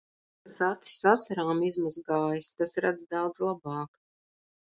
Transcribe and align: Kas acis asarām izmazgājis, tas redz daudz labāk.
Kas 0.45 0.53
acis 0.67 1.03
asarām 1.11 1.61
izmazgājis, 1.67 2.49
tas 2.63 2.75
redz 2.87 3.05
daudz 3.13 3.45
labāk. 3.51 4.03